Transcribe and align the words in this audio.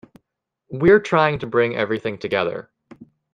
We're 0.71 0.99
trying 0.99 1.37
to 1.37 1.45
bring 1.45 1.75
everything 1.75 2.17
together. 2.17 2.71